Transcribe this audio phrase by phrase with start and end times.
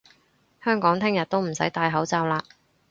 [0.63, 2.41] 香港聽日都唔使戴口罩嘞！